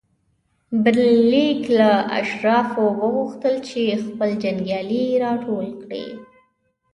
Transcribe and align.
منیلیک 0.83 1.61
له 1.77 1.91
اشرافو 2.19 2.83
وغوښتل 2.99 3.55
چې 3.69 3.81
خپل 4.05 4.29
جنګیالي 4.43 5.05
راټول 5.23 5.67
کړي. 5.81 6.05